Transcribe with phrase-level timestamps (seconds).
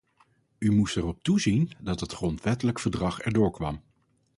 [0.59, 3.81] U moest erop toezien dat het grondwettelijk verdrag erdoor kwam.